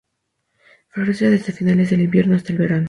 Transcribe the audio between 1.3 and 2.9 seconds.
finales del invierno y hasta el verano.